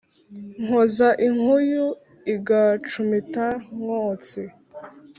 [0.63, 1.85] nkoza inkuyu
[2.33, 4.41] igacumita nkotsi,